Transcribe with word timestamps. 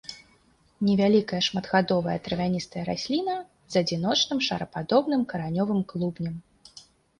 Невялікая 0.87 1.41
шматгадовая 1.47 2.15
травяністая 2.29 2.83
расліна 2.89 3.37
з 3.75 3.83
адзіночным 3.83 4.39
шарападобным 4.49 5.21
каранёвым 5.35 5.81
клубнем. 5.95 6.35